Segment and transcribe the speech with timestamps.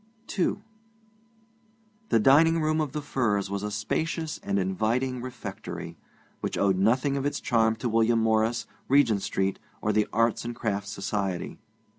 [0.35, 0.63] II
[2.09, 5.95] The dining room of The Firs was a spacious and inviting refectory,
[6.39, 10.55] which owed nothing of its charm to William Morris, Regent Street, or the Arts and
[10.55, 11.59] Crafts Society.